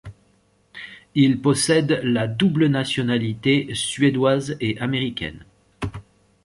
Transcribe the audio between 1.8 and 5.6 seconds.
la double nationalité suédoise et américaine.